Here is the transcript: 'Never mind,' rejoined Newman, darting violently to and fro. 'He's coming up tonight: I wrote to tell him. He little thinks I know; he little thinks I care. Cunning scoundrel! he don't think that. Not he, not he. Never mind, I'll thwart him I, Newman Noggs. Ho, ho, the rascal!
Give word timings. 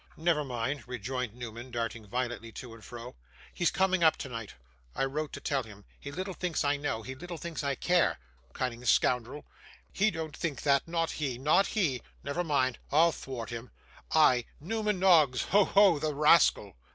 'Never 0.17 0.43
mind,' 0.43 0.87
rejoined 0.87 1.35
Newman, 1.35 1.69
darting 1.69 2.07
violently 2.07 2.51
to 2.53 2.73
and 2.73 2.83
fro. 2.83 3.15
'He's 3.53 3.69
coming 3.69 4.03
up 4.03 4.17
tonight: 4.17 4.55
I 4.95 5.05
wrote 5.05 5.31
to 5.33 5.39
tell 5.39 5.61
him. 5.61 5.85
He 5.99 6.11
little 6.11 6.33
thinks 6.33 6.63
I 6.63 6.75
know; 6.75 7.03
he 7.03 7.13
little 7.13 7.37
thinks 7.37 7.63
I 7.63 7.75
care. 7.75 8.17
Cunning 8.53 8.83
scoundrel! 8.83 9.45
he 9.93 10.09
don't 10.09 10.35
think 10.35 10.63
that. 10.63 10.87
Not 10.87 11.11
he, 11.11 11.37
not 11.37 11.67
he. 11.67 12.01
Never 12.23 12.43
mind, 12.43 12.79
I'll 12.91 13.11
thwart 13.11 13.51
him 13.51 13.69
I, 14.11 14.45
Newman 14.59 14.97
Noggs. 14.97 15.43
Ho, 15.51 15.65
ho, 15.65 15.99
the 15.99 16.15
rascal! 16.15 16.75